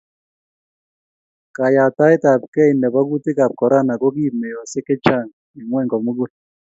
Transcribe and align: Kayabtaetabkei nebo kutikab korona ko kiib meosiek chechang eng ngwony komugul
Kayabtaetabkei 1.55 2.71
nebo 2.81 2.99
kutikab 3.09 3.51
korona 3.59 3.93
ko 4.01 4.07
kiib 4.15 4.33
meosiek 4.41 4.85
chechang 4.89 5.27
eng 5.57 5.65
ngwony 5.67 5.87
komugul 5.91 6.31